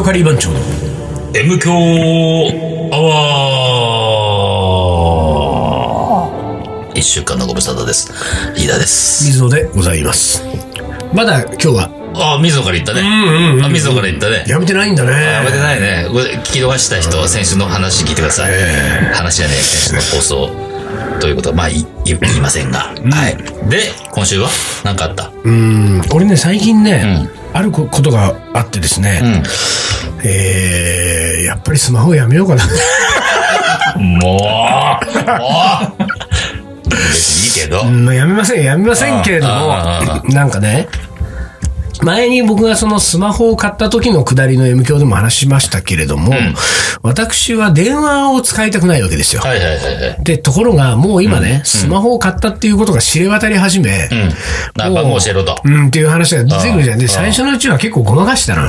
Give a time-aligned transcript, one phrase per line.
[0.00, 0.58] 京カリー番長の
[1.34, 1.74] M 強ア
[2.96, 8.10] ワー一週間のご無沙汰です。
[8.56, 9.24] リーダーです。
[9.26, 10.42] 水野でございます。
[11.12, 13.02] まだ今日はあ、水野から言ったね。
[13.02, 14.44] んうんあ、水野から言ったね。
[14.46, 15.12] やめてないんだね。
[15.12, 16.08] やめてないね。
[16.10, 18.52] これ聞き逃した人は先週の話聞いてください。
[19.12, 20.48] 話はね、先週の放送。
[21.20, 22.94] ということは、まあ、い言いませんが。
[22.94, 23.36] はい。
[23.68, 23.82] で、
[24.12, 24.48] 今週は
[24.82, 25.30] 何かあった？
[25.44, 29.20] うん、俺ね、最近ね、あるこことがあってですね、
[30.24, 32.64] えー、やっぱりスマホやめようかな。
[33.96, 35.06] もう、
[37.14, 37.82] いいけど。
[37.82, 39.76] うんやめません、やめませんけれども、
[40.28, 40.88] なんかね、
[42.02, 46.32] 前に僕がそのスマホを買った時の下りの M 教でも話しましたけれども、
[47.02, 49.42] 私は電話を使いたくないわけですよ。
[49.42, 50.24] はいはいはいはい。
[50.24, 54.28] で、ところが、もう今ね、スマホを買ったっていうことが知れ渡り始め、うん。
[54.76, 55.56] な番号教えろと。
[55.64, 56.98] うん、っていう話が出てくるじゃん。
[56.98, 58.66] で、最初のうちは結構ごまかしたの。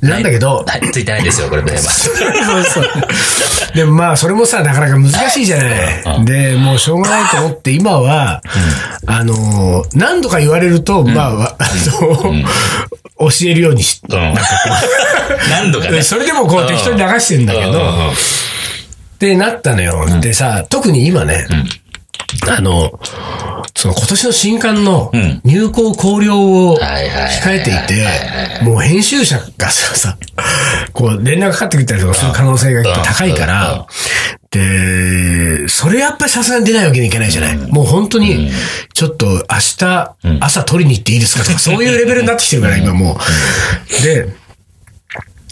[0.00, 1.80] なんだけど、はい、ついてないですよ、これ、テーマ。
[1.80, 2.84] そうそう。
[3.74, 6.24] でもまあ、それもさ、なかなか難しいじゃない。
[6.24, 8.40] で、もうしょうがないと思って、今は、
[9.06, 11.64] あのー、何度か言われると、まあわ、あ
[12.02, 12.32] の、
[13.18, 14.34] 教えるようにし、うん。
[15.50, 16.02] 何度かね。
[16.02, 18.12] それでもこう適当に流してるんだけど、っ
[19.18, 20.06] てなったのよ。
[20.20, 21.46] でさ、特に今ね、
[22.48, 22.98] あの、
[23.76, 25.40] その今年の新刊のん。
[25.44, 28.06] 入稿考慮を控えていて、
[28.62, 30.16] もう編集者がさ、
[30.92, 33.86] こう連絡かかってきたりとかする可能性が高いから、
[34.54, 37.56] で、それやっぱりさすがに出ないわけにいけないじゃない。
[37.56, 38.50] もう本当に、
[38.92, 39.42] ちょっと明
[39.78, 43.18] 日、朝取りに行っていいですかとか、 そういうレベルになってきてるから、今も
[44.00, 44.02] う。
[44.04, 44.28] で、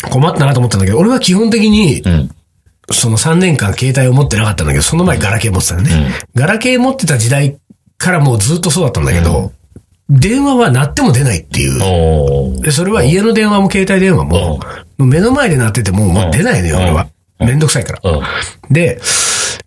[0.09, 2.31] 困ったなと思ったんだけど、俺は基本的に、ん
[2.91, 6.13] その3年間携帯を持ってなかったんだけど、その前ガラケー持ってたのね。
[6.35, 7.57] ガラケー持ってた時代
[7.97, 9.53] からもうずっとそうだったんだけど、
[10.11, 12.61] 電話は鳴っても出ないっていう。
[12.63, 14.61] で、それは家の電話も携帯電話も、
[14.99, 17.09] 目の前で鳴っててももう出ないのよ、うん俺は。
[17.45, 18.11] めんどくさいから。
[18.11, 18.23] うん。
[18.73, 19.01] で、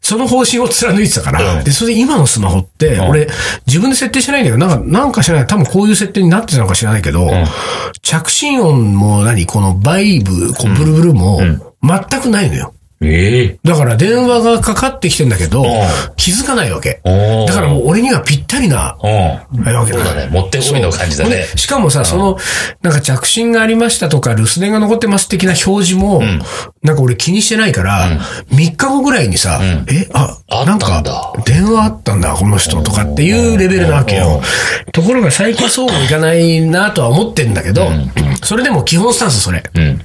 [0.05, 3.27] その方針を貫いてたから、うんで、それで今のスマホって、俺、
[3.65, 5.47] 自分で設定してないんだけど、なんか、なんか知らない。
[5.47, 7.27] 多分こういう設定になってたのか知らないけど、
[8.03, 11.41] 着信音も何このバイブ、こうブルブルも、
[11.81, 12.74] 全くないのよ。
[13.01, 13.59] ええ。
[13.63, 15.65] だから電話がかかってきてんだけどん、
[16.15, 17.01] 気づかないわけ。
[17.03, 20.27] だからもう俺にはぴったりな、わけそうだね。
[20.31, 21.45] 持ってこいの感じだね。
[21.55, 22.37] しかもさ、その、
[22.81, 26.21] なんか着信がありましたとか、留守電が残ってます的な表示も、
[26.83, 28.19] なんか俺気にしてないから、
[28.51, 31.03] 3日後ぐらいにさ、え、あ、あなんか
[31.45, 34.41] 電話あったんだ、この人とかっていうレベルなわけよ。
[34.93, 37.89] ところが最近そうもいかないなとは思ってんだけど、
[38.41, 39.63] それでも基本スタンスそれ。
[39.73, 40.01] うん。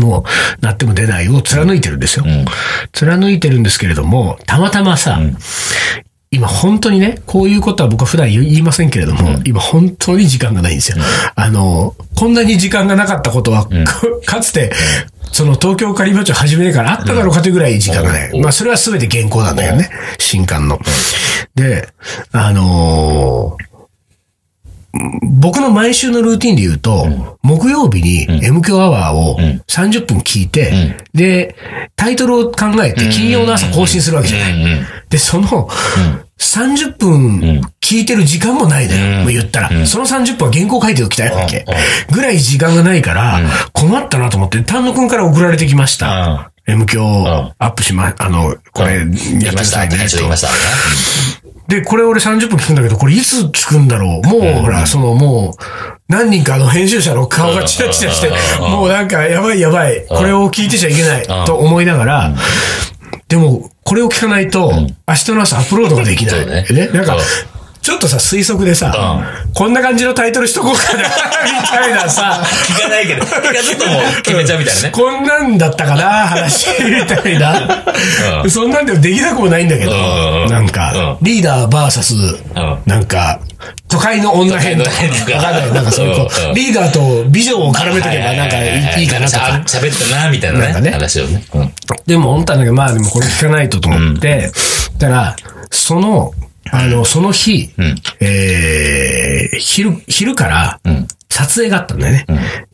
[0.00, 0.24] も
[0.60, 2.24] う、なっても出ないを貫いてるんですよ。
[2.92, 5.20] 貫いてるんですけれども、たまたまさ、
[6.30, 10.98] 今本当にね、こういうことは僕は普段言いませんけれども、今本当に時間がないんですよ。
[11.36, 13.70] あの、こんなに時間がなかったことは、か
[14.26, 14.72] かつて、
[15.30, 18.40] その東京カリバチョ始めてからあっただろうかというぐらい時間がない。
[18.40, 20.80] まあそれは全て原稿なんだけどね、新刊の。
[21.54, 21.88] で、
[22.32, 23.73] あのー
[25.22, 27.06] 僕の毎週のルーティンで言うと、
[27.42, 31.56] 木曜日に M 強アワーを30分聞いて、で、
[31.96, 34.54] タイトルを考えて金曜の朝更新するわけじゃない。
[35.08, 35.68] で、その、
[36.38, 39.22] 30分聞いてる時間もないのよ。
[39.22, 39.86] もう言ったら。
[39.86, 41.64] その30分は原稿書いておきたいわけ。
[42.12, 43.40] ぐらい時間がないから、
[43.72, 46.50] 困ったなと思って、丹野くんから送られてきました。
[46.66, 47.04] M 強
[47.58, 49.96] アップしま、あの、これやってくださいね。
[50.40, 50.48] た。
[51.68, 54.26] で、これ俺30分聞くんだけど、これいつ聞くんだろう？
[54.28, 55.62] もう、ほら、そのもう、
[56.08, 58.30] 何人かの編集者の顔がチラチラして、
[58.60, 62.34] もうなんか、やばいやばい、これを聞いてちゃいけない、と思いながら、
[63.28, 64.72] でも、これを聞かないと、
[65.08, 66.46] 明日の朝アップロードができない。
[66.46, 66.66] ね。
[66.70, 66.88] ね。
[66.88, 67.18] なんかう。
[67.18, 67.20] ん、
[67.84, 69.22] ちょっとさ、推測でさ、
[69.52, 71.02] こんな感じのタイトルしとこうかな、
[71.44, 74.90] みたいなさ、聞かないけど、聞かずとも決めちゃうみたいなね。
[74.90, 77.84] こんなんだったかな、話、みたいな。
[78.48, 80.50] そんなんでもできなくもないんだけど、うん。
[80.50, 82.14] なんか、リーダーバーサス、
[82.86, 83.38] なんか、
[83.90, 85.72] 都会の女編とか、わかんない。
[85.74, 86.54] なんかそういうこう、うん。
[86.54, 88.56] リーダーとビジョンを絡めとけばなんか
[88.98, 89.62] いいかなとか。
[89.66, 90.90] 喋ったな、みたいなね。
[90.90, 91.44] 話をね。
[91.52, 91.72] うん。
[92.06, 94.50] でも本当はだけど、まあでもこれ聞かないとと思って、
[94.96, 95.36] だから、
[95.70, 96.32] その、
[96.74, 97.70] あの、その日、
[98.20, 100.80] えー、昼、昼から、
[101.34, 102.26] 撮影があったんだよね。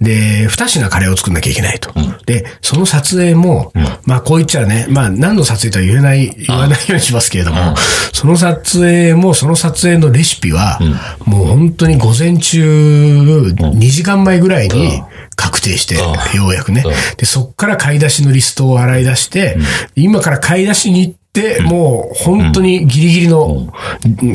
[0.02, 1.94] で、二品カレーを作んなきゃいけないと。
[2.26, 3.73] で、その撮影も、
[4.05, 7.75] まあこう言っちゃね、まあ何の撮影とは言えない、言わないようにしますけれども、
[8.12, 10.79] その撮影も、その撮影のレシピは、
[11.25, 15.03] もう本当に午前中、2時間前ぐらいに
[15.37, 16.85] 確定して、ようやくね。
[17.17, 19.56] で、そっから買い出しのリストを洗い出して、
[19.96, 21.19] 今から買い出しに行って、
[21.62, 23.73] もう本当にギリギリの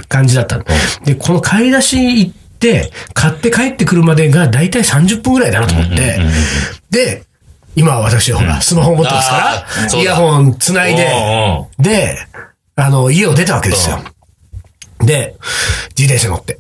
[0.08, 0.64] 感じだったの。
[1.04, 6.20] で、この買い出し行って、買って帰ってくるまでがだいたい30分ぐらいだなと思って、
[6.90, 7.24] で、
[7.76, 11.08] 今は私はほら、スマホを持ってますあから、イヤホン繋いで、
[11.80, 12.18] で、
[12.78, 14.00] あの、家を出たわけですよ。
[15.00, 15.36] で、
[15.98, 16.58] 自転車乗って。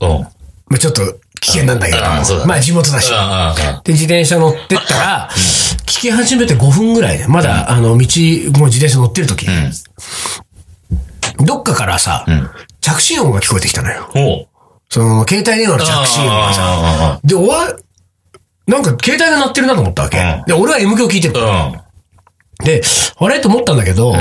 [0.68, 1.02] まあちょっと
[1.45, 2.00] 危険なんだけど
[2.47, 3.12] まあ地元だし。
[3.83, 5.30] で、自転車乗ってったら、
[5.86, 9.45] 聞き始めて5分ぐらいで、まだ、あの、道、もう自転車乗ってる時、
[11.45, 12.25] どっかからさ、
[12.81, 14.09] 着信音が聞こえてきたのよ。
[14.89, 17.19] その、携帯電話の着信音がさ。
[17.24, 17.75] で、おわ、
[18.68, 20.18] なんか携帯が鳴ってるなと思ったわけ。
[20.18, 21.36] うんで、俺は M 響聞いてる。
[21.39, 22.65] うん。
[22.65, 22.81] で、
[23.18, 23.39] あれ？
[23.39, 24.15] と思ったんだけど、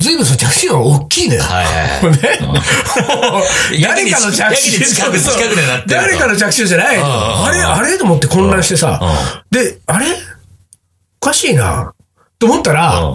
[0.00, 1.42] ずいぶんその着信音大きいのよ。
[1.42, 2.12] はいはいはい。
[2.12, 9.00] ね 誰かの着信近く近くで鳴って誰かの着信じゃないあれあれと思って混乱してさ。
[9.50, 10.06] で、あれ？
[11.22, 11.92] おかしいな。
[12.38, 13.14] と思ったら、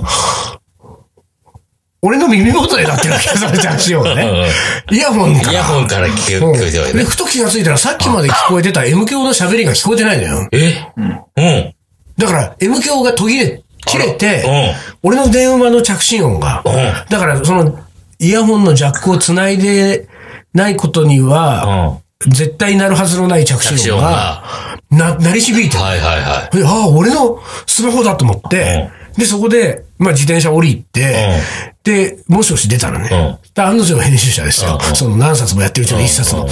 [2.04, 4.48] 俺の耳元で鳴ってるわけよ、その着信音がね。
[4.92, 5.52] イヤホンから。
[5.54, 7.04] イヤホンから聞こうんえてるで、ね。
[7.04, 10.48] ふと気がついたらさっきまで聞こえてた M 響の喋りが聞こえてないのよ。
[10.52, 10.86] え？
[10.98, 11.74] うん。
[12.18, 16.70] だから、M 響が途切れ、切れて俺の電話の着信音が、う
[17.10, 17.80] だから、その、
[18.20, 20.08] イヤホンのジャックを繋いで
[20.54, 22.06] ないことには、うん。
[22.32, 24.44] 絶対なるはずのない着着信信音音がが、
[24.90, 25.84] な、鳴り響いてる。
[25.84, 31.40] はいはいはでああ、俺のスマホだと思って、で、そこで、まあ自転車降りて、
[31.84, 33.40] で、もしもし出たのね。
[33.56, 34.80] 案の定編集者ですよ。
[34.94, 36.48] その何冊もやってるうちの一冊の。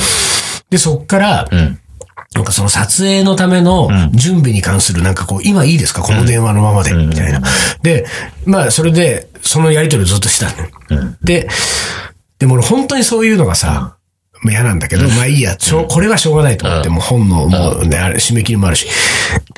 [0.69, 1.79] で、そっから、ん
[2.35, 6.01] なんかその撮影のための準備に関するなんかこう、今いいですか？
[6.01, 7.41] この電話のままで、みたいな。
[7.81, 8.05] で、
[8.45, 11.15] まあそれで、そのやりとりをずっとしてたの。
[11.21, 11.47] で、
[12.39, 13.97] でも俺本当にそういうのがさ、
[14.51, 18.87] 嫌なんだけど、まあいいや、しょうこれはしょうがないと思って、もう本の、もうね、あれ締め切りもあるし。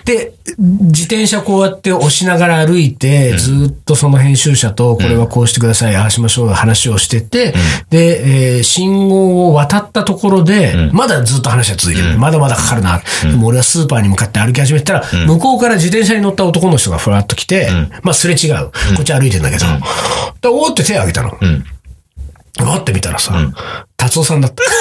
[0.05, 7.53] で、自転車こうやって押しながら歩いて、ずっとその編集者と、これはこうしてください、ああしましょう、話をしてて、
[7.89, 12.17] で、えー信号を渡ったところで、まだずっと話は続いてる。
[12.17, 13.01] まだまだかかるな。
[13.23, 17.69] でも俺はスーパーに向かって歩き始めたら、向こうから自転車に乗った男の人がふらっと来て、
[18.03, 18.71] まあすれ違う。
[18.95, 19.65] こっち歩いてんだけど、
[20.41, 21.38] でおーって手を挙げたの。
[22.63, 23.33] 待ってみたらさ、
[23.97, 24.63] 達夫さんだった。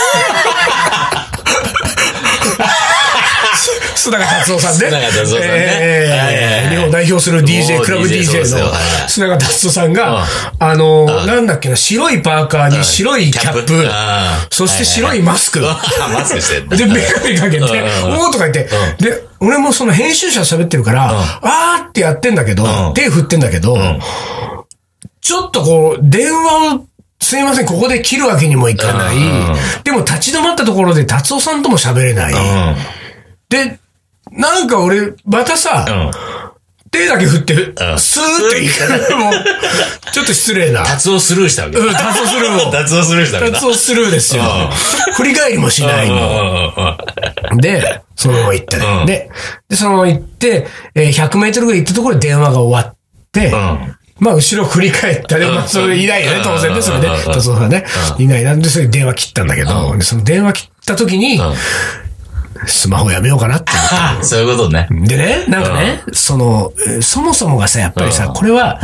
[3.94, 4.86] 須永達夫さんね。
[4.86, 6.66] 須永達夫さんね。
[6.70, 8.72] 日本を代表する DJ、クラブ DJ の
[9.08, 9.92] 須永達夫さんうん。
[9.94, 10.24] が、
[10.58, 14.54] あの、なんだっけな、白いパーカーに白いキャップ。
[14.54, 15.60] そして白いマスク。
[15.66, 15.80] あ
[16.12, 16.76] マスクして。
[16.76, 18.68] で、メガネかけて、うんうんおーとか言って、
[18.98, 22.94] で、俺もその編集者喋ってるから、あーってやってんだけど、うん。
[22.94, 23.78] 手振ってんだけど、
[25.20, 26.86] ちょっとこう、電話を、
[27.24, 29.16] すいません、ここで切るわけにもいかない。
[29.16, 32.32] うんでも立ち止まったところで達夫さんとも喋れない。
[32.32, 32.76] うん。
[33.48, 33.78] で、
[34.30, 36.10] なんか俺、またさ、うん。
[36.90, 37.56] 手だけ振って、ん
[37.98, 39.32] スーって言うもう、
[40.12, 40.84] ちょっと失礼な。
[40.84, 42.70] 達をスルーしたわけうん、達夫スルーを。
[42.72, 43.54] 達をスルーしたわけだ。
[43.54, 45.14] 達夫スルーですよう。
[45.14, 46.96] 振り返りもしないの。
[47.56, 49.30] で、そのまま行ったで、
[49.68, 52.96] で、そのまま行って、えー100メートルぐらい行ったところで電話が終わっ
[53.32, 57.14] て、んまあ、後ろ振り返ったで、まあ、それいないよね、当然ね、それで、うん。
[57.32, 57.84] 達夫さんね、
[58.19, 61.40] いないなんで、それで電話切ったんだけど、でその電話切った時に、
[62.66, 64.19] スマホやめようかなって思った。
[64.20, 64.87] あそういうことね。
[64.90, 68.81] でね、なんかね、その、えーそもそもがさ、やっぱりさ、これは、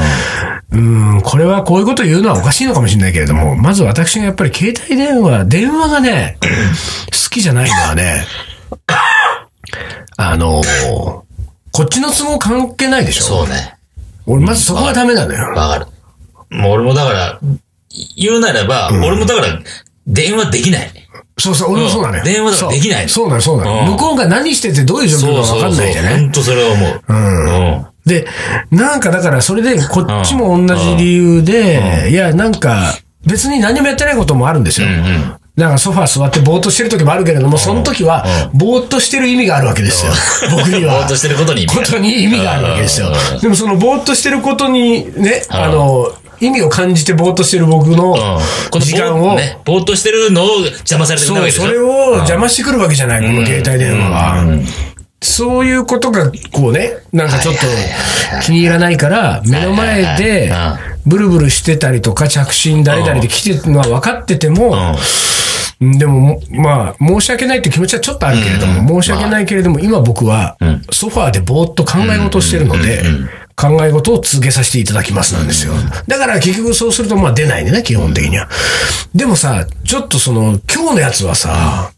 [0.73, 0.81] うー
[1.19, 6.39] ん、これはこういうこと言うのはおかしいのかもしれないけれども、まず私がやっぱり携帯電話、電話がね、
[7.13, 8.25] 好きじゃないのはね、
[10.17, 10.63] あの、
[11.73, 13.25] こっちの都合関係ないでしょ。
[13.25, 13.77] そうね。
[14.33, 15.41] 俺、まずそこがダメなのよ。
[15.55, 15.87] わかる。
[16.57, 17.41] もう俺もだから、
[18.17, 19.47] 言うならば、俺もだから、
[20.07, 20.91] 電話できない。
[21.39, 22.23] そうそう、俺もそうなのよ。
[22.25, 23.81] うん電話だからできないのそうなの、そうなの。
[23.81, 26.21] うん向こうが何しててどういう状況かわかんないじゃない？
[26.21, 27.03] 本当それは思う。
[27.09, 27.87] うん。
[28.07, 28.27] で、
[28.71, 32.95] なんかだからそれでこっちも同じ理由で、いや、なんか
[33.27, 34.89] 別に何もやってないこともあるんですよ。
[35.57, 40.13] なんかソファー座ってぼーっとしてる時もあるけれども、その時はぼーっとしてる意味があるわけですよ。
[40.51, 40.95] 僕には。
[40.95, 41.87] ぼーっとしてることに意味がある。
[41.87, 43.13] ことに意味があるわけですよ。
[43.41, 48.17] でもそのぼーっとしてることにね、あの、意味を感じてぼーっとしてる僕の
[48.81, 54.45] 時間を、ぼーね、ぼーっとしてるのを邪魔されてるわけでしょそれを邪魔してくるわけじゃない、この携帯電話は。
[55.23, 57.61] そういうことが、こうね、なんかちょっと
[58.43, 60.51] 気に入らないから、目の前で
[61.07, 64.97] ブルブルしてたりとか、着信誰々で来てるのは分かってても、
[65.81, 70.59] でも、まあ、申し訳ないって気持ちはちょっとあるけれども、申し訳ないけれども、今僕は、
[70.93, 73.03] ソファーでぼーっと考え事をしてるので、
[73.57, 75.73] 考え事を続けさせていただきますなんですよ。
[76.07, 78.49] だから結局そうするとまあ出ないね、基本的には。
[79.15, 81.93] でもさ、ちょっとその、今日のやつはさ、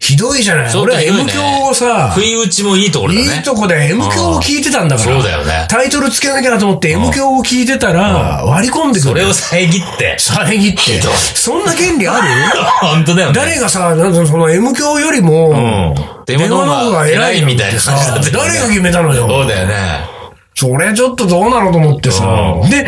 [0.00, 0.76] ひどいじゃない。
[0.76, 3.36] 俺は M 響をさ、不意打ちもいいところだね。
[3.36, 5.14] いいとこで M 響を聞いてたんだから。
[5.14, 9.10] そうだよねタイトルつけなきゃなと思って M 響を聞いてたら、割り込んでくる。
[9.10, 10.16] それを遮って。
[10.18, 11.02] 遮って。
[11.34, 12.28] そんな権利ある？
[12.82, 13.34] 本当だよね。
[13.34, 15.54] 誰がさ、なんかその M 響よりも、う
[16.10, 19.28] ん電話の方が偉いみたいなさ話だった誰が決めたのよ。
[19.28, 19.74] そうだよね。
[20.54, 22.24] それちょっとどうなのと思ってさ
[22.64, 22.70] う。
[22.70, 22.86] で、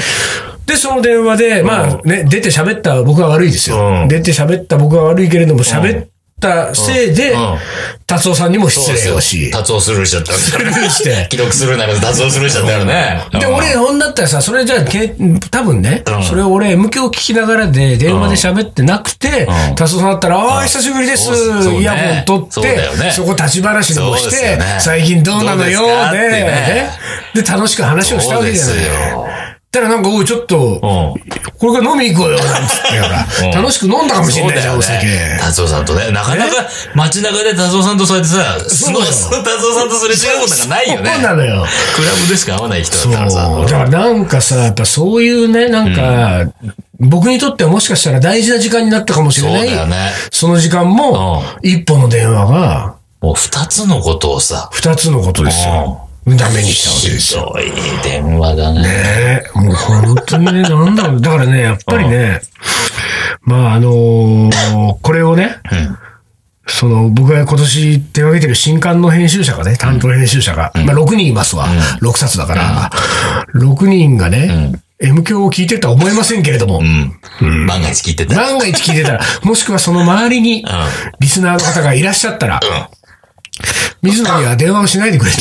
[0.66, 4.04] で、その電話で、まあね、出て喋った僕が悪いですうよ。
[4.06, 6.06] ん出て喋った僕が悪いけれども、喋っ
[6.40, 7.40] たせいでうん。
[7.40, 7.58] うん、
[8.06, 9.50] 達夫さんにも失礼をし。
[9.50, 10.32] 達夫スルーしちゃった。
[10.32, 11.26] スルーして。
[11.30, 13.20] 記録するなら達夫スルーしちゃったからね。
[13.32, 13.54] で、うん。
[13.54, 15.14] 俺、ほんだったらさ、それじゃあ、け
[15.50, 21.30] 多分ねうん、それを俺、M 響聞きながらで、電話で喋ってなくてうん、達夫さんだったら、ああ、久しぶりです
[21.80, 25.80] イヤホン取って、そこ立ち話でもして最近どうなのよ
[26.12, 26.90] で
[27.34, 29.25] で、楽しく話をしたわけじゃない。
[29.76, 30.80] たらなんか、おい、ちょっと、うん。
[31.58, 35.06] これから飲み行こうよ、なんつってほらうん楽しく飲んだかもしれないじゃん、お酒。
[35.06, 36.10] ね達夫さんとね。
[36.10, 36.52] なかなか
[36.94, 41.10] 街中で達夫さんとそうやってさ、すごい、達夫さんとすれ違うことなんかないよね。
[41.10, 41.66] そうなのよ。
[41.96, 43.10] クラブでしか会わない人。
[43.10, 43.48] だっらさ。
[43.48, 46.52] だからなんかさ、やっぱそういうね、なんか、
[46.98, 49.68] 僕にとってはもしかしたら大事な時間になったかもしれない。
[49.68, 56.05] そうだよねその時間も、一本の電話が、もう二つのことをさ、二つのことですよ。
[56.34, 57.54] ダメにしたわけですよ。
[57.56, 58.82] ひどい電話だね。
[58.82, 58.88] ね
[59.54, 61.20] え、もう本当にね、なんだろう。
[61.20, 62.40] だからね、やっぱりね、
[63.42, 65.98] まああのーこれをね、うん。
[66.68, 71.68] その、僕が今年手掛けてる新刊の編集者がね、担当編集者が、まあ6人いますわ。
[72.02, 72.90] 6冊だから、
[73.54, 77.66] 6人がね、M 響を聞いてるとは思いませんけれども、うん。
[77.66, 78.34] 万が一聞いてた。
[78.34, 80.64] 万が一聞いてたら、もしくはその周りに、
[81.20, 82.58] リスナーの方がいらっしゃったら、
[84.02, 85.38] 水野には電話をしないでくれと。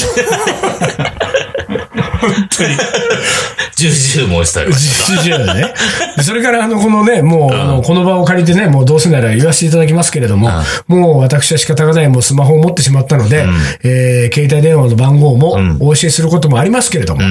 [3.77, 4.71] 重々申したよ。
[4.71, 5.73] 実情だね。
[6.15, 10.49] でそれから、あの、このね、もう、あの、この場を借りてね、もうどうせなら言わせていただきますけれども、
[10.87, 13.45] もう私は仕方がない、もうスマホを持ってしまったので、
[13.83, 17.21] えー携帯電話の番号もお教えすることもありますけれども、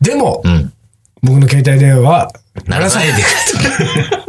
[0.00, 0.72] でも、ん
[1.22, 2.30] 僕の携帯電話は、
[2.66, 3.24] 鳴らさないでくれ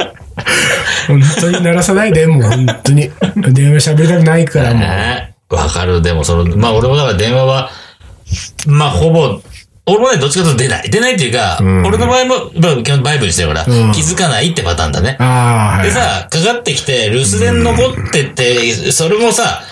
[1.08, 3.10] 本当に鳴らさないで、もう本当に。
[3.52, 5.29] 電話喋りたくないから、もう。
[5.50, 5.56] ね。
[5.56, 6.02] わかる。
[6.02, 7.70] でも、その、まあ、俺もだから電話は、
[8.66, 9.40] まあ、ほぼ、
[9.86, 10.90] 俺もね、どっちかというと出ない。
[10.90, 15.12] 出ないっていうか、俺の場合も、まあ基本バイブにしてるから、うん気づかないってパターンだね。
[15.82, 17.74] でさ、かかってきて、留守電残
[18.08, 19.62] ってて、それもさ、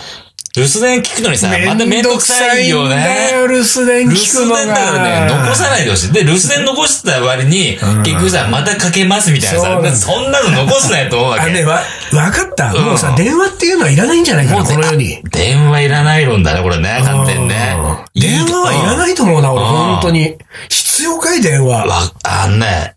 [0.57, 3.31] 留守電聞くのにさ、まためんどくさいよね。
[3.33, 4.61] よ、留守電留聞くのが。
[4.61, 6.13] 守電だからね、残さないでほしい。
[6.13, 11.43] で、留守電残した割に、結局さ、またかけますみたいなさ、そんなの残すなよと思うわけ。
[11.43, 11.81] あね、わ、
[12.15, 12.73] わかった。
[12.73, 15.23] うんもうさ、電話っていうのはいらないんじゃないかな、この世に。
[15.31, 17.77] 電話いらない論だね、これね、完全にね
[18.15, 18.21] うん。
[18.21, 20.37] 電話はいらいないと思うな、俺、うん本当に。
[20.71, 21.87] 必要かい、電話。
[21.87, 22.95] わ、あんね、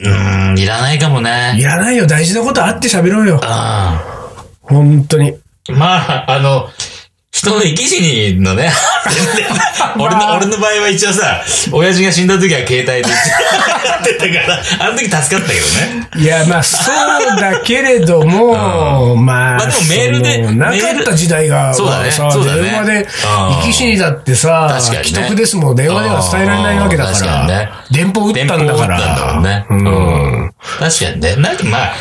[0.00, 1.60] うーん、いらないかもいね。
[1.62, 3.40] らないよ、大事なことあって喋ろうよ。
[3.42, 4.02] あ
[4.62, 5.34] 本当に。
[5.68, 6.70] まあ、あの、
[7.30, 8.00] 人の生き死
[8.32, 8.72] にのね、
[9.98, 13.02] 俺の、俺の場合は一応さ、親父が死んだ時は携帯でっ
[14.02, 16.08] てたから、あの時助かったけどね。
[16.16, 16.90] いや、まあ、そ
[17.36, 23.06] うだけれども、まあ、まあでもメールでなかった時代が、そうだねさそうだね電話で、うん
[23.60, 28.66] 生き死にだってさ確かに、ね既得ですもん、電話では伝えられないわけだかうん確かにねら、電報打ったんだから。
[28.66, 29.66] 電報打ったんだもんね。
[29.70, 30.52] うん。
[30.80, 31.36] 確かにね。
[31.36, 31.94] なんかまあ、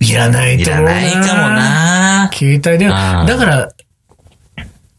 [0.00, 0.92] いらないいらと思うな。
[0.94, 2.01] ないかもな。
[2.42, 3.20] 携帯電話。
[3.20, 3.68] うんだから、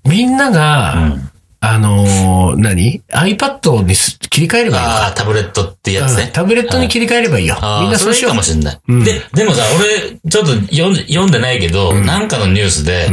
[0.06, 1.18] みんなが、
[1.66, 6.32] あのー何 ?iPad にす切り替えればいいああ、タブレットってやつねうん。
[6.34, 7.56] タブレットに切り替えればいいよ。
[7.82, 8.44] みんなそうしようかも。
[8.44, 8.80] しれない。
[8.90, 13.08] うんで、でもさ、俺、ちょっと読んで読んでないけど、なんかのニュースで、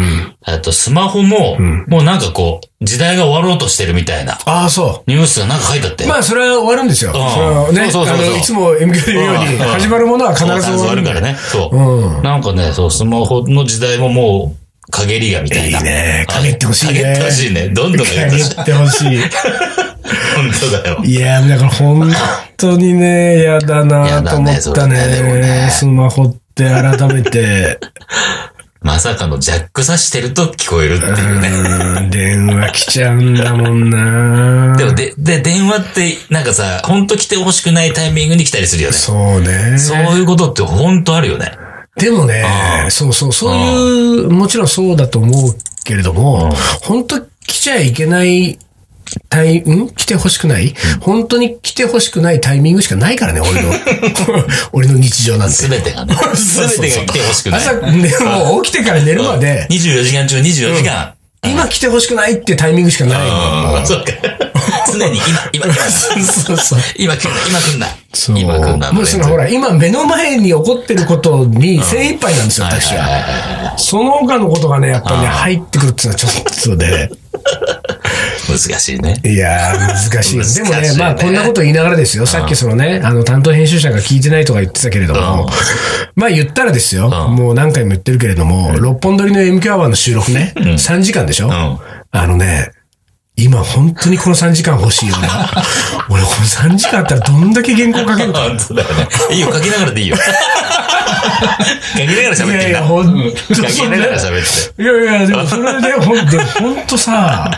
[0.48, 6.04] えっと、スマホも、もうなんかこう、時代が終わろうとしてるみたいなああ、そニュースがなんか書いてあって。
[6.04, 6.08] う。
[6.08, 7.10] まあ、それは終わるんですよ。
[7.10, 11.36] んそれはね、そうそうそういつもで言うように、うん始まるものは必ず終わるんだからね。
[11.36, 11.76] そう。
[11.76, 14.59] うんなんかね、そう、スマホの時代ももう、
[14.90, 15.78] 陰りがみたいな。
[15.78, 17.68] いいね陰ってほしいね陰ってほしいね。
[17.68, 19.20] どんどん陰ってほしい。
[20.34, 21.00] 本当だよ。
[21.04, 22.12] いや、だから本
[22.56, 25.70] 当にね、嫌だなと思ったねねねね。
[25.70, 27.78] スマホって改めて。
[28.82, 31.48] まさかのジャックさしてると聞こえるっていうね。
[31.48, 38.96] うん電話来ちゃうんだもんなでも、で、で、電話って、なんかさ、本当来てほしくないタイミングに来たりするよね。
[38.96, 39.78] そうね。
[39.78, 41.52] そういうことって本当あるよね。
[41.96, 42.44] でもね、
[42.90, 45.54] そうそう、そういう、もちろんそうだと思う
[45.84, 46.50] けれども、
[46.82, 48.58] 本当来ちゃいけない
[49.28, 49.90] タイ、ん？
[49.90, 53.72] 来てほしくない、本当に来てほしくないタイミングしかないからね、俺の、
[54.72, 55.54] 俺の日常なんて。
[55.54, 56.14] すべてがね。
[56.34, 57.60] すべてが来てほしくない。
[57.60, 61.14] 朝、ね、もう起きてから寝るまで、24時間中24時間。
[61.42, 63.78] 今来てほしくないってタイミングしかないの。
[63.78, 64.12] うんそうか。
[64.92, 66.78] 常に今、今、今、そうそう。
[66.96, 67.86] 今来んな、今来んな。
[68.12, 68.38] そう。
[68.38, 68.92] 今来んな。
[68.92, 73.74] もうそのほら、今目の前に起こってることに精一杯なんですよ、私は。
[73.76, 77.10] その他のことがね、やっぱね、入ってくるっていうのはちょっとで。
[78.50, 79.20] 難しいね。
[79.24, 80.38] いやー、難しい。
[80.54, 82.26] でもね、まあ、こんなこと言いながらですよ。
[82.26, 85.48] さっきそのね、あの、担当編集者が聞いてないとか言ってたけれども、
[86.14, 87.08] まあ言ったらですよ。
[87.08, 91.80] もう何回も言ってるけれども、六本撮りの MQ アワーの収録ね、3時間でしょん
[92.12, 92.72] あのね、
[93.36, 95.28] 今本当にこの3時間欲しいよね。
[96.10, 98.40] 俺この3時間あったらどんだけ原稿書けるか。
[98.40, 99.08] 本当だよね。
[99.30, 100.16] いいよ、書きながらでいいよ。
[101.96, 102.52] 書きながら喋って。
[102.52, 104.82] いやいや、ほんと書きながら喋って。
[104.82, 107.50] いやいや、でもそれで、ほんで、ほんとさ、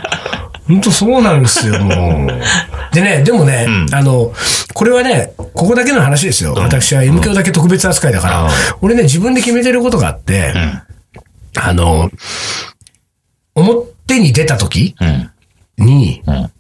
[0.73, 2.41] ほんとそうなんですよ、もう。
[2.95, 4.33] でね、でもね、あの、
[4.73, 6.55] これはね、ここだけの話ですよ。
[6.57, 8.49] 私は M 教だけ特別扱いだから、
[8.81, 10.55] 俺ね、自分で決めてることがあって、
[11.57, 12.11] あの、
[13.55, 15.31] 表に出た時うん。
[15.85, 16.51] に、うん。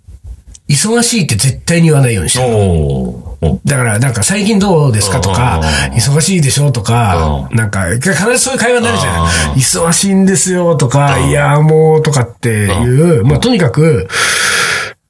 [0.73, 3.59] 忙しいって絶対に言わないようにしてる。
[3.65, 5.61] だから、なんか最近どうですかとか
[5.91, 9.23] うん、忙しいでしょとか、なんか、必ずそういう会話になるじゃん。
[9.23, 14.09] うん忙しいんですよとか、うんいや、もうとかっていう、まあとにかく、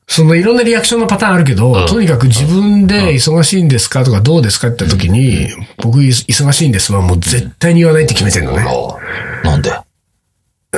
[0.09, 1.87] そのいろんなリアクションのパターンあるけど、ん。
[1.87, 8.65] とにかく自分で忙しいんですかとかどうですかって言った時に、僕い忙しいんですはもう絶対に言わないって決めてるのね。
[9.45, 9.73] あなんで？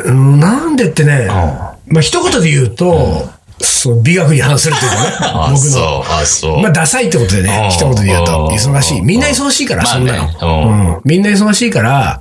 [0.05, 3.29] うんなんでってね、あまあ一言で言うと、
[3.65, 6.05] そう、美学に反するっていうかね、 あ、僕の。
[6.09, 6.61] あ、そう。
[6.61, 9.01] まあ、ダサいってことでうんね、一言で言うとう、ん忙しい。
[9.03, 10.69] みんな忙しいから、まあそんなねの。
[10.69, 11.01] うん。
[11.05, 12.21] みんな忙しいから、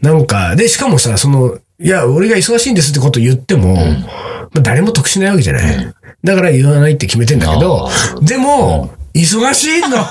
[0.00, 3.82] なんか、で、しかもさ、その、いや、俺が忙しいんですってこと言っても、ま
[4.58, 5.94] あ、誰も得しないわけじゃない。
[6.24, 7.90] だから言わないって決めてんだけど、
[8.22, 9.88] でも、忙しいの。
[9.90, 10.08] だか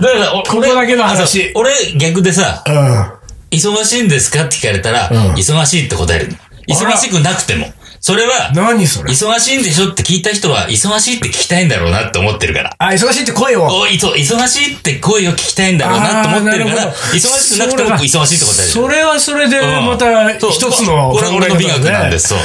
[0.00, 3.06] ら、 おここだけの話俺逆でさ、うん。
[3.50, 6.34] 忙しいんですかって聞かれたら、うん忙しいって答える。
[6.68, 7.66] 忙しくなくても。
[8.02, 9.12] それは、何それ？
[9.12, 12.74] 忙しいんでしょって聞いた人は、忙しいって聞きたいんだろうなって思ってるから。
[12.76, 13.64] あ、忙しいって声を。
[13.64, 18.72] おい、忙しいって声を聞きたいんだろうなって思ってるから、忙しくなくても忙しいって答える。
[18.72, 22.38] それはそれで、うんまた一つの考え方これ俺の美学なんです、そう。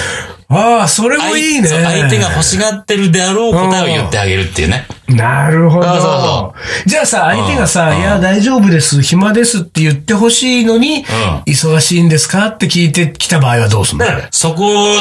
[0.50, 1.68] ああ、それもいいね。
[1.68, 4.86] 相手が欲しがってるであろう答えを言ってあげるっていうね。
[5.08, 5.88] なるほど。
[5.88, 6.54] そうそ
[6.86, 11.04] うじゃあさ、相手がさ、うんいや、大丈夫です、暇ですって言ってほしいのに、
[11.48, 14.06] 忙しいんですかって聞いてきた場合はどうすんの？
[14.32, 14.96] そこを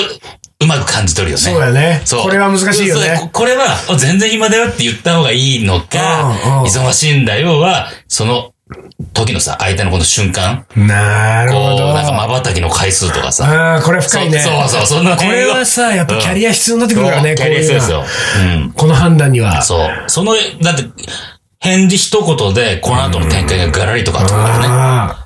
[0.59, 1.43] うまく感じ取るよね。
[1.43, 2.23] そうだよねそう。
[2.23, 8.53] これは難しいよねこれは、あ全然暇だよって言った方がいいのか、うんうん忙しいんだよは、その
[9.13, 11.93] 時のさ、相手のこの瞬間、なるほど。
[11.93, 13.45] なんか瞬きの回数とかさ。
[13.45, 14.41] ああ、これ深いね。
[14.41, 18.05] そうそうそんなこれはさ、やっぱキャリア必要になってくるからね、キャリア必要ですよ。
[18.57, 18.73] うん。
[18.73, 19.63] この判断には。
[19.63, 19.91] そう。
[20.09, 20.85] その、だって、
[21.61, 25.26] 返事一言で、この後の展開がガラリとかあったからね。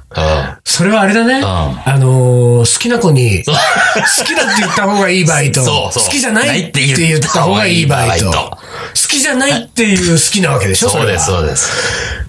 [0.65, 1.41] それはあれだね。
[1.41, 8.59] んあのー好きな子に、 好きだって言った方がいい場合と、そうそう好きじゃないって言った方がいい場合と、ないって言った方がいい場合と
[8.91, 11.71] 好きじゃないっていう好きなわけでしょそうです、そうです。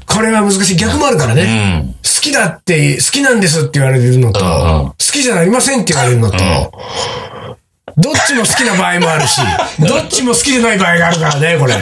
[0.05, 0.75] これは難しい。
[0.75, 1.43] 逆もあるからうね。
[1.43, 1.95] ん。
[2.03, 6.37] 好きだって、好きなんですって言われるのと、うんうん好きじゃありませんって言われるのと、
[7.97, 9.41] どっちも好きな場合もあるし、
[9.79, 11.75] どっちも好きじゃない場合があるからね、これ。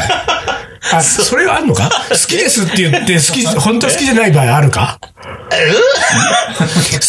[0.94, 1.90] あ、それはあるのか？
[2.10, 5.00] 好きですって言って、好き、 本当は好きじゃない場合あるか？
[5.02, 5.08] 好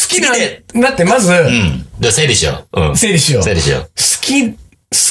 [0.08, 0.30] きな
[0.82, 1.86] だってまず、うん。
[2.00, 2.80] じゃあ整理しよう。
[2.80, 2.96] うん。
[2.96, 3.42] 整理しよう。
[3.42, 3.90] 好整理しよう。
[4.20, 4.56] き、好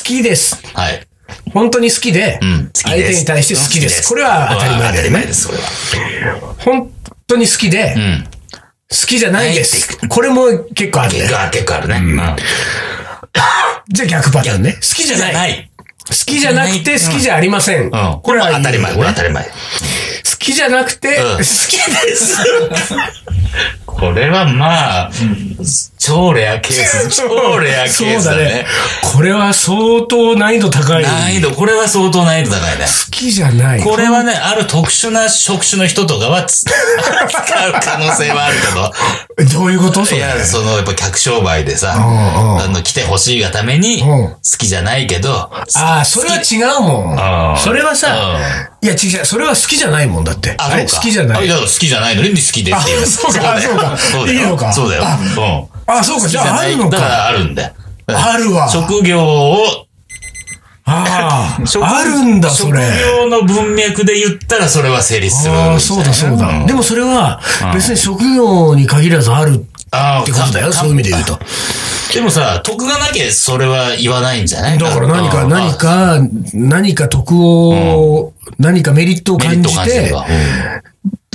[0.04, 0.58] きです。
[0.74, 1.06] はい。
[1.54, 2.69] 本当に好きで、うん。
[2.74, 2.95] 相。
[2.95, 4.08] 手に対して好きです。
[4.10, 5.34] これは当たり前だよね当たり前で。
[5.34, 5.63] す、それは。
[6.60, 6.91] 本
[7.28, 8.28] 当に好きで、うん。
[8.91, 9.98] 好きじゃないです。
[10.08, 11.12] これも結構ある
[11.52, 11.95] 結構あるね。
[11.98, 12.15] うん。
[13.89, 14.74] じゃあ逆パターンね。
[14.74, 15.69] 好きじゃない。
[16.10, 17.84] 好きじゃなくて好きじゃありません。
[17.84, 18.19] うん。
[18.24, 18.93] これは当たり前。
[18.93, 19.43] これは当たり前。
[19.45, 19.50] 好
[20.39, 22.38] きじゃなくて、うん好きです。
[23.86, 25.12] これはまあ、
[25.98, 28.66] 超レアケース、超レアケースだね。。
[29.14, 31.04] これは相当難易度高い。
[31.04, 32.86] 難易度、これは相当難易度高いね。
[32.86, 33.84] 好きじゃない。
[33.84, 38.68] これはね、ある特殊な職種の人とかはつ 使う可能性はあるけ
[39.54, 39.60] ど。
[39.60, 40.02] どういうこと。
[40.04, 47.58] いや、その、やっぱ客商売でさ、あの、来てほしいがために、うん好きじゃないけど、ああ、それは違うもうんん。
[47.62, 48.38] それはさ、
[48.82, 50.56] いや違う、それは好きじゃないもんだって。
[50.58, 50.70] あ。
[50.70, 51.40] 好きじゃない。
[51.40, 53.04] あいや、好きじゃないのに好きでっていう。
[53.04, 55.04] あそうかだよそうかそうだよいいのかそうだよ。
[55.06, 55.17] あ
[55.88, 55.95] うん。
[55.99, 56.97] あそうか、じゃああるのか。
[56.97, 57.73] だからあるんだよ。
[58.08, 58.69] あるわ。
[58.69, 59.58] 職業を、
[60.86, 62.82] あ職あ、あるんだ、それ。
[62.82, 65.54] 職業の文脈で言ったらそれは成立する。
[65.54, 66.65] ああ、そうだそうだ。
[66.65, 67.39] でも、もそれは、
[67.73, 71.39] 別に職業に限らずあるっあてことだよ、そういう意味で言うと。
[72.13, 74.80] でもさ、得がなきゃそれは言わないんじゃない？
[74.80, 76.19] だから何か、うん何か、
[76.54, 80.12] 何か得を、何かメリットを感じて。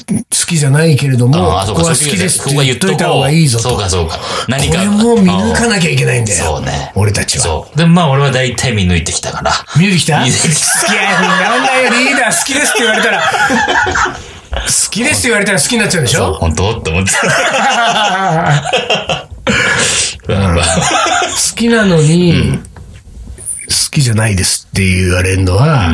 [0.06, 3.70] 好うんきじゃないけれども、ああ、そうか、ここは好きですって言っといた方がいいぞと。
[3.70, 4.18] そうか、そうか。
[4.48, 4.76] 何か。
[4.78, 6.44] これも見抜かなきゃいけないんだよ。
[6.44, 6.92] そうね。
[6.94, 7.44] 俺たちは。
[7.44, 7.78] そう。
[7.78, 9.52] でもまあ俺は大体見抜いてきたから。
[9.76, 10.18] 見抜いてきた？
[10.20, 10.36] 好きき
[10.94, 13.28] や、なんだよ、リーダー好きですって言われたら、好
[14.90, 16.34] きですって言われたら好きになっちゃうんでしょ？
[16.34, 16.78] 本当？
[16.78, 17.10] って思って
[20.26, 22.58] 好きなのに、
[23.68, 25.90] 好きじゃないですって言われるのは、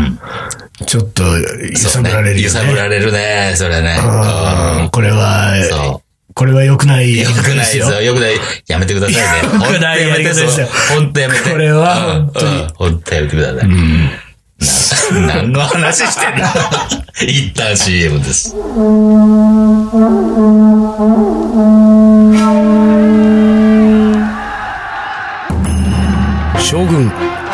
[0.86, 2.74] ちょっと揺さぶられるよ揺さぶね。
[2.74, 3.96] られるね、それね。
[4.02, 6.02] うんこれは、そ
[6.34, 8.00] これは良くないやより方くないですよ。
[8.02, 8.34] よくない。
[8.68, 9.64] やめてくださいね。
[9.66, 11.50] よくないやり方ですよ本当やめて。
[11.50, 13.68] これは本当にうんうん本当やめてください。
[13.68, 16.46] な 何の話してんの？
[17.22, 18.54] 一旦 CM です。
[26.60, 27.10] 将軍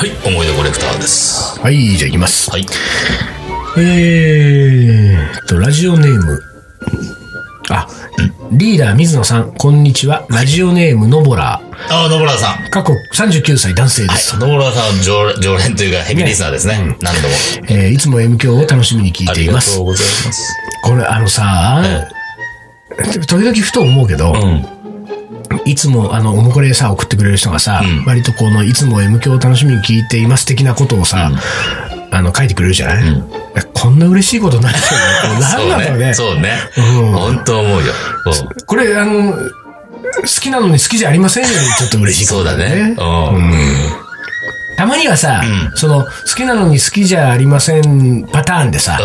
[0.00, 1.60] はい思い出コレクターです。
[1.60, 2.50] はいじゃあいきます。
[2.50, 2.64] はい。
[3.76, 6.42] えーっとラジオネーム。
[7.68, 7.86] あ
[8.50, 10.24] リーダー水野さんこんにちは。
[10.30, 11.60] ラジオネームのぼら。
[11.90, 12.70] あ野村さん。
[12.70, 16.96] 過去39歳男性です、野村さんは常常連というかヘビーリスナーですね。
[17.02, 17.34] 何度も。
[17.68, 19.74] えーいつも M 響を楽しみに聞いありがています。
[19.76, 20.56] とうございます。
[20.82, 21.82] これあのさ、
[23.28, 24.79] 時々ふと思うけど、うん
[25.70, 28.04] いつも、あの、おもこれさ、送ってくれる人がさ、うん。
[28.04, 31.30] 割とこの、いつも M 響を楽しみに聞いています的なことをさ、
[32.10, 33.04] あの、書いてくれるじゃない、
[33.56, 34.78] えこんな嬉しいことないよ。
[34.78, 34.84] ね。
[35.44, 36.06] そうなんだろうね。
[36.06, 36.14] ね。
[36.14, 36.52] そうね。
[36.76, 37.12] うん。
[37.12, 37.92] 本当思うよ。
[38.66, 44.09] これ、あの、好きなのに好きじゃありませんよりちょっと嬉しいかそうだもねうん
[44.80, 48.98] たまにはさ、うんその、好きなのに好きじゃありませんパターンでさ、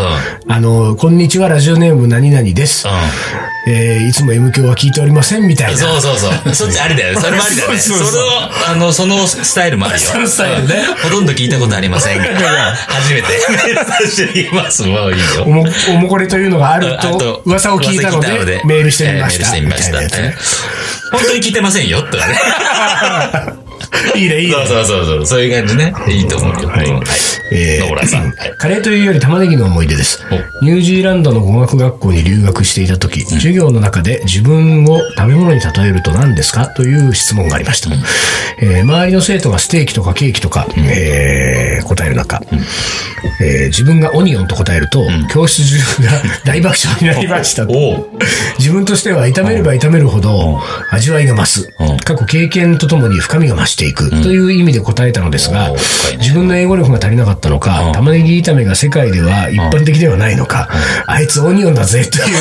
[0.48, 2.88] あの、こんにちは、ラジオネーム何々です。
[3.68, 5.76] えーいつも M 響は聞いておりませんみたいな。
[5.76, 6.54] そうそうそう。
[6.54, 7.20] そっちありだよね。
[7.20, 7.78] それもありだよね。
[7.78, 8.22] そうそうそう
[8.68, 10.00] あの、そのスタイルもあるよ。
[10.00, 12.24] そのスタイルねうんほとんど聞いたことありませんが、
[12.88, 14.82] 初めてメールさせています。
[14.84, 15.42] もういいよ。
[15.44, 19.50] おも、おもこれというのがあるあと、噂を聞いたので、メールしてみました。
[19.52, 20.00] メールしてみました。
[20.00, 20.36] みたいなやえ
[21.12, 22.38] 本当に聞いてませんよ、とかね。
[24.16, 24.54] いいね、いいね。
[24.54, 25.26] そうそうそうそう。
[25.26, 25.92] そういう感じね。
[26.08, 26.68] いいと思うよ。
[26.68, 26.86] はい。
[27.52, 28.22] えー野村さん。
[28.36, 28.54] はい。
[28.58, 30.20] カレーというより玉ねぎの思い出です。
[30.62, 36.66] ニュージーランドの語学学校に留学していた時、授業の中で自分を食べ物に例えると何ですか？
[36.68, 37.90] という質問がありました。
[38.60, 42.40] えー周りの生徒がステーキとかケーキとか、えー答える中、
[43.40, 46.10] えー自分がオニオンと答えると、教室中が
[46.44, 47.64] 大爆笑になりました
[48.58, 51.96] 自分としては炒めれば炒めるほど味わいが増すうん。
[51.98, 55.70] 過去経験とともに深みが増していくという意味で答えたのですが
[56.18, 60.68] 自分の英語力が足りなかったのか、玉ねぎ炒めが世界では一般的ではないのか、
[61.06, 62.36] あいつオニオンだぜという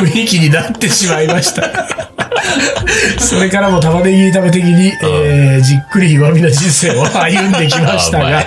[0.08, 2.17] 雰囲気になってしまいました。
[3.18, 8.44] それからも玉ねぎ炒め的に、えーじっくり弱みの人生を歩んできましたが、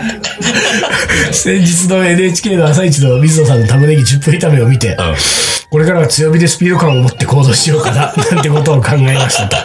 [1.31, 4.97] 先日の NHK の朝一の水野さんの玉ねぎ10分炒めを見て、
[5.69, 9.57] これからは強火でスピード感を持って行動しようかな、 なんてことを考えましたと。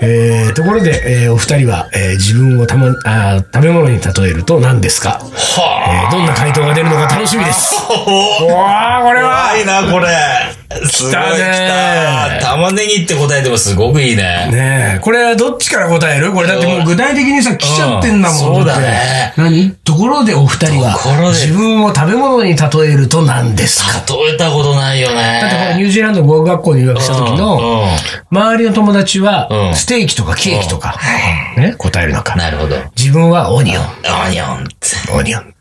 [0.00, 7.74] えーところで、えーお二人は、えー自分をたまあー食べ物に例えると何ですか、はえーどんな回答が出るのか楽しみです。
[7.76, 7.92] あ。
[8.40, 10.59] おうわー、これは怖いな、これ。
[10.88, 14.22] すごい来たね来た玉ねぎって答えてもすごくいいね。
[14.52, 16.32] ねえ、これはどっちから答える？
[16.32, 18.48] これだってもう具体的にさ、来ちゃってんだもん。
[18.50, 19.72] うんそうだね何？
[19.72, 20.96] ところでお二人は
[21.32, 24.14] 自分を食べ物に例えると何ですか？
[24.14, 25.40] 例えたことないよね。
[25.42, 27.86] だってこれニュージーランド語学学校に留学した時うんの、う
[28.30, 30.96] 周りの友達はう、んステーキとかケーキとか、
[31.56, 32.38] ね、答えるのかん。。
[32.38, 32.76] なるほど。
[32.96, 33.84] 自分はオニオン。
[33.84, 35.12] オニオンって。
[35.12, 35.54] オニオン。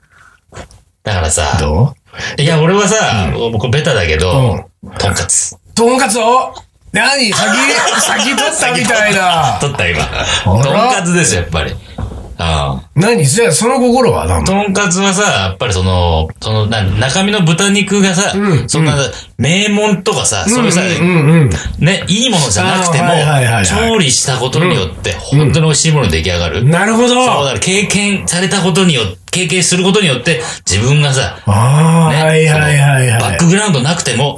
[1.03, 1.95] だからさ、ど
[2.37, 2.41] う？
[2.41, 5.57] いや、俺はさ、僕ベタだけど、とんかつ。
[5.75, 6.53] とんかつを？
[6.91, 7.31] 何？
[7.31, 9.57] 先、先取ったみたいな。
[9.61, 10.05] 取った今。
[10.43, 11.71] とんかつですよ、やっぱり。
[11.71, 12.81] うん。
[12.95, 13.25] 何？
[13.25, 14.45] じゃあその心は何？
[14.45, 18.95] とんかつはさ、やっぱりその、その、な中身の豚肉がさ、うんそんな、
[19.37, 20.81] 名門とかさ、そういうさ。
[21.79, 23.09] ね、いいものじゃなくても
[23.65, 26.63] 調理したことによって、本当に美味しいもの出来上がる。
[26.63, 27.09] なるほど。
[27.09, 33.21] そうだから経験されたことによって、経験することによって、自分がさ、ああ、ねはいはいはいはい。
[33.21, 34.35] バックグラウンドなくても、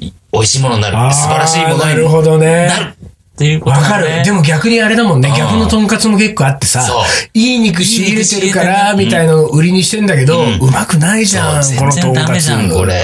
[0.00, 0.10] うん。
[0.32, 1.14] 美味しいものになる。
[1.14, 2.94] 素晴らしいものになるほどねなる。
[3.32, 4.18] っていうことわね。
[4.18, 4.24] る。
[4.24, 5.28] でも逆にあれだもんね。
[5.28, 7.04] うん逆のとんかつも結構あってさそう、
[7.34, 12.30] いい肉仕入れてるから、みたいなのを売りにしてんだけど、うまくないじゃん、このとん全然ダかつ。
[12.34, 12.94] メじゃん、これ。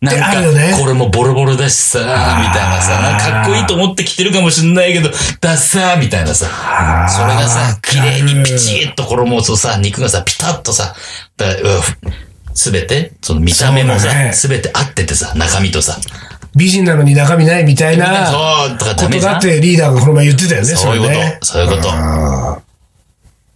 [0.00, 5.10] なんかこれもボロボロだしさ、みたいなさ、かかっこいいと思って着てるかもしんないけど、
[5.40, 6.46] ダッサーみたいなさ、
[7.08, 8.02] それがさ綺る。
[8.04, 10.94] 麗にピチッと衣をさ、肉がさ、ピタッとさ、
[12.54, 15.98] すべて、その見た目もさ、すべて合っててさ、中身とさ、
[16.56, 21.08] 美人なのに中身ないみたいなそう、とかダことメだってリーダーがこの前言ってたよね、そういうこ
[21.40, 21.90] と、そういうこと。
[21.92, 22.58] あ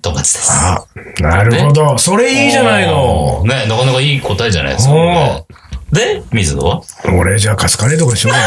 [0.02, 0.52] とんかつです。
[0.52, 0.84] あ、
[1.20, 1.96] なるほど。
[1.96, 3.42] それいいじゃないの。
[3.46, 4.94] ね、なかなかいい答えじゃないですか。
[5.94, 6.82] で、水野は？
[7.18, 8.40] 俺じゃあカツカレーとかにしようか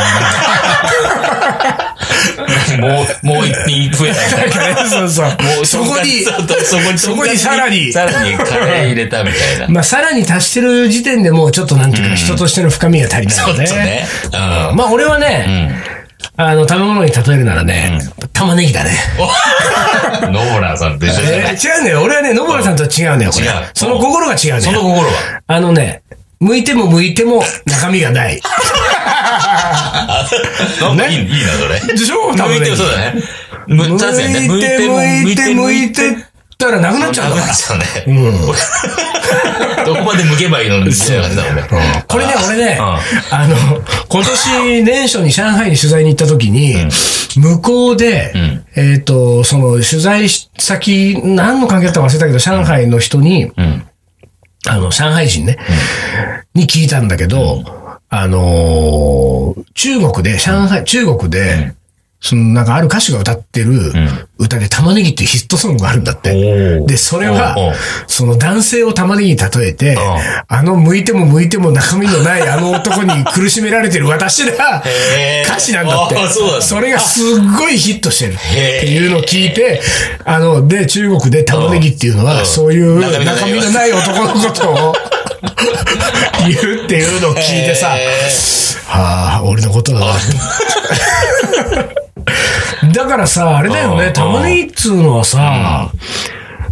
[2.79, 4.73] もう、もう一品増えた。
[4.83, 4.85] な。
[4.89, 5.25] そうそう。
[5.25, 9.67] もうそこに、そうそうそこに、そこにさらにさらにカレー入れたみたいな。
[9.69, 13.63] まあさらに足してる時点でもうちょっとなんていうか、人としての深みが足りないよね。
[13.63, 14.07] っとね。
[14.69, 14.75] うん。
[14.75, 15.73] まあ俺はね、
[16.35, 17.99] あの、食べ物に例えるならね、
[18.33, 18.91] 玉ねぎだね。
[19.17, 22.01] お 野村さんと一緒じゃないえー違うんだよ。
[22.03, 23.51] 俺はね、野村さんとは違うんだよ、これ違う。
[23.73, 24.61] その心が違うんだよ。
[24.61, 25.13] その心は？
[25.47, 26.01] あのね、
[26.41, 28.41] 剥いても剥いても中身がない。
[30.81, 31.95] なんかいい、いいな、それ。
[31.95, 32.33] でしょ？
[32.33, 33.23] 向いてもそうだね。
[33.67, 34.45] む、剥確かにね。
[34.45, 36.13] いて剥いて剥いてっ
[36.57, 37.55] たらなくなっちゃうんだからなくなっ。
[37.57, 37.85] ちゃうね。
[39.85, 41.63] どこまで剥けばいいのみたいな感じだもんね。
[42.07, 43.55] これね、俺ね、うんあの、
[44.09, 46.75] 今年年初に上海に取材に行った時に、
[47.35, 53.86] 向こうで、んえっ、と、その取材先、何の関係だったか忘れたけど、上海の人に、うん。
[54.65, 55.57] あの、上海人ね、
[56.53, 57.63] に聞いたんだけど、
[58.09, 61.73] あのー中国で、上海、中国で、
[62.19, 63.93] そのなんかある歌手が歌ってる
[64.39, 66.83] 歌で玉ねぎっていうヒットソングがあるんだって。
[66.85, 67.55] で、それは
[68.07, 69.97] その男性を玉ねぎに例えてん、
[70.47, 74.83] あの向いても向いても中身のないあの男に苦しめられてる私が
[75.45, 76.15] 歌詞なんだって。
[76.17, 76.27] あ
[76.61, 77.23] それがすっ
[77.57, 78.33] ごいヒットしてる。
[78.33, 78.37] っ
[78.79, 79.81] ていうのを聞いて、
[80.25, 82.45] あの、で、中国で玉ねぎっていうのは、うん。
[82.45, 84.95] そういう中身のない男のことを
[86.47, 88.07] 言うっていうのを聞いてさ、へ
[88.85, 90.05] はあ、俺のことだな。
[92.93, 95.91] だからさ、あれだよね、うん玉ねぎっつうのはさ、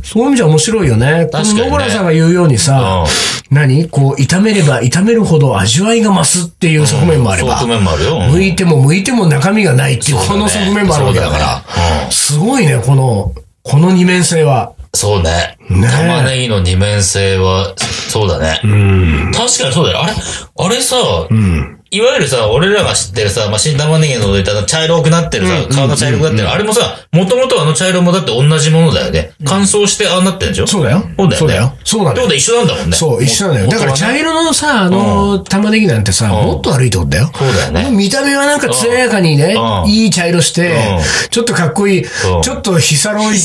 [0.03, 1.27] そういう意味じゃ面白いよね。
[1.31, 3.05] こ確かにねの野村さんが言うようにさ、
[3.49, 3.89] 何？
[3.89, 8.19] こう、炒めれば炒めるほど味わいが増すっていう側面もあれば、側面もあるよ。
[8.21, 14.73] 剥いても剥いても中身がないっていうこの側面もあるわけだからすごいね、この、この二面性は。
[14.93, 15.57] そうね。
[15.69, 18.61] ね玉ねぎの二面性は、そうだね。
[18.63, 19.31] うん。
[19.33, 20.03] 確かにそうだよ。
[20.03, 20.13] あれ、
[20.57, 20.95] あれさ、
[21.29, 21.74] うん。
[21.91, 26.49] いわゆるさ、俺らが知ってるさ、まあ、新玉ねぎのどいた茶色くなってるさ、顔が茶色くなってる。
[26.49, 29.31] あれもさ、もともとあの茶色もだって同じものだよね。
[29.45, 30.67] 乾燥してああなってるんでしょ？
[30.67, 31.03] そうだよ。
[31.17, 31.37] そうだよね。
[31.37, 31.73] そうだよ。
[31.85, 32.95] そうだよってことは一緒なんだもんね。
[32.97, 33.67] そう、一緒なんだよ。
[33.69, 34.31] だから茶色。
[34.31, 37.31] 色のさ、あの、玉ねぎなんてさ、もっと悪いってことだよ。
[37.33, 37.91] そうだよね。
[37.91, 43.37] 見た目はなんか艶やかにねう、んいい茶色してうん、ちょっとかっこいい、うんちょっとヒサロい、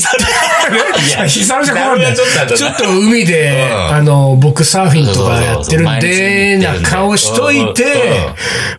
[1.17, 2.15] やヒサロ じゃ困るんだよ
[2.55, 8.30] ちょっと海で、うんあの、僕サーフィンとかやってるんで、な顔しといて、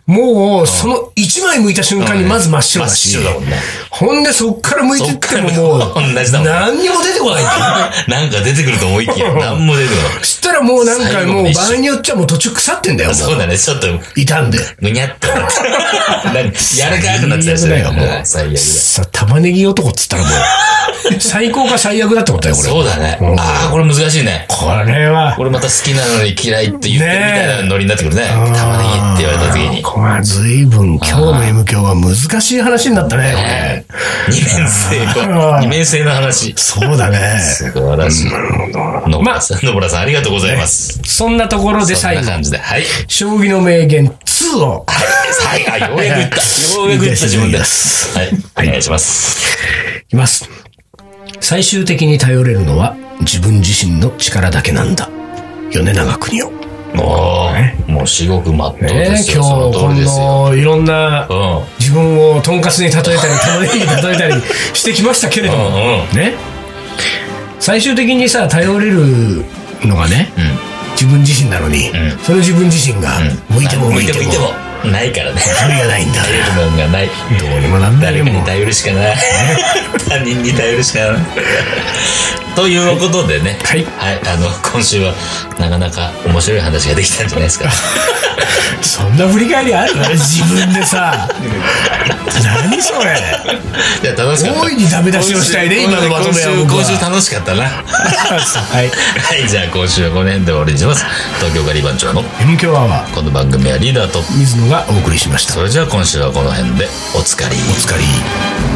[0.05, 3.57] もう、その一枚剥いた瞬間にまず真っ白だし真っ白だもんね、
[3.89, 7.59] ほんでそっから剥いてってももうそっから、同じだもん何にも出てこないんだよ。
[8.07, 10.11] なんか出てくると思いきや、 なんも出てこない。
[10.21, 13.99] そしたらもうなんかもう場合によっちゃもう途中腐ってんだよ、もそうだね、ちょっと、う。
[14.15, 14.59] 傷んで。
[14.81, 15.53] ぐにゃって なって。
[16.33, 17.91] 何柔らかくなってたりするよ。
[17.91, 18.57] もう最悪だ。
[18.59, 20.31] さ、玉ねぎ男っつったらもう、
[21.19, 22.69] 最高か最悪だってことだよ、これ。
[22.69, 23.17] そうだね。
[23.21, 24.45] うんああ、これ難しいね。
[24.47, 28.23] これは、これまた好きなのに嫌いって言ってるみたいなノリになってくるね。
[28.23, 29.81] うん玉ねぎって言われた時に。
[29.81, 33.85] これは随分、今日の M 響は難しい話になったね、これ。
[34.29, 36.53] 二面性あの、ー二面性の話。
[36.57, 37.39] そうだね。
[37.39, 38.31] 素晴らしい。
[39.09, 40.99] 野村さん、野村さんありがとうございます。
[41.03, 42.57] そんなところでそん最後、な感じで。
[42.57, 42.83] はい。
[43.07, 46.35] 将棋の名言2を、はい、はい、ようやく言った。
[46.37, 47.57] ようやく言った自分で。
[47.57, 49.57] いはい、お願いします。
[50.03, 50.49] いきます。
[51.39, 55.09] 最終的に頼れるのは自分自身の力だけなんだ。
[55.71, 56.72] 米長国を。
[56.93, 57.51] も
[57.87, 59.43] う、もう至極まっとうでねすよ。
[59.43, 60.49] 今日、こ。
[60.49, 61.59] の、いろんなう、ん。
[61.79, 64.33] 自分をとんかつに例えたり、玉ねぎに例えたり
[64.73, 66.33] してきましたけれども、ね。
[67.59, 69.43] 最終的にさ、頼れる
[69.83, 70.73] のがね、うん。
[70.93, 71.91] 自分自身なのに、ん
[72.23, 74.63] それを自分自身が、向いても向いても、向いても。
[74.91, 75.39] ないからね。
[75.39, 76.21] それがないんだ。
[76.23, 77.07] 頼るもんがない。
[77.39, 78.33] どうにもなんない誰よ、もう。
[78.33, 79.15] かに頼るしかない。
[80.09, 81.17] 他人に頼るしかない。
[82.55, 83.57] ということでね。
[83.63, 84.21] はいはい。
[84.27, 85.13] あの、今週は、
[85.59, 87.69] なかなか面白い話ができたんじゃないですか。
[88.81, 89.93] そんな振り返りある？
[90.17, 91.27] 自分でさ。
[92.43, 93.15] 何それ？
[94.01, 94.61] じゃあ楽しかった。
[94.61, 97.63] 大いにダメ出しをしたいね今のまとめは今週、楽しかったな。
[97.63, 97.69] は
[98.81, 98.89] い。
[98.89, 101.05] はい、じゃあ今週はこの辺で終わりにします。
[101.39, 105.53] 東京ガリバン長の M 強アワー、この番組はリーダーと、水野がお送りしました。
[105.53, 107.55] それじゃあ今週はこの辺でおつかり。
[107.55, 108.72] お疲れ。